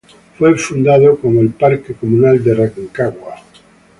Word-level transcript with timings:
Fue 0.35 0.57
fundado 0.57 1.15
como 1.19 1.41
el 1.41 1.51
Parque 1.51 1.93
Comunal 1.93 2.43
de 2.43 2.55
Rancagua. 2.55 3.35